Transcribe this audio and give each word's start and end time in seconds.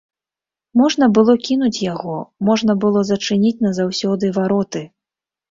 Можна 0.79 1.05
было 1.17 1.35
кінуць 1.47 1.83
яго, 1.93 2.15
можна 2.49 2.77
было 2.85 2.99
зачыніць 3.11 3.63
назаўсёды 3.69 4.33
вароты. 4.41 4.85